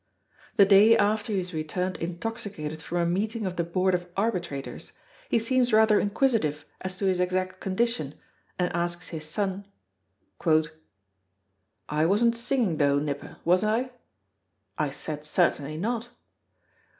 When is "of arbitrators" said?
3.93-4.93